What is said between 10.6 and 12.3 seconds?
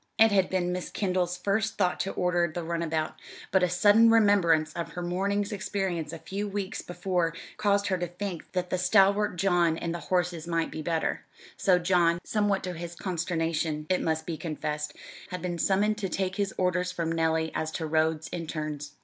be better; so John,